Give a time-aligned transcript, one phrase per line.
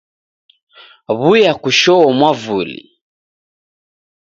[1.19, 2.79] W'uya kushoo mwavuli